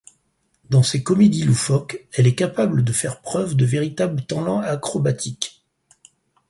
Dans 0.71 0.81
ces 0.81 1.03
comédies 1.03 1.43
loufoques, 1.43 2.07
elle 2.13 2.25
est 2.25 2.33
capable 2.33 2.83
de 2.83 2.91
faire 2.91 3.21
preuve 3.21 3.55
de 3.55 3.65
véritables 3.65 4.25
talents 4.25 4.57
acrobatiques. 4.61 5.63